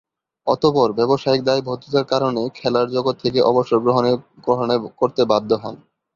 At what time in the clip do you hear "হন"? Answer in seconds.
5.63-5.75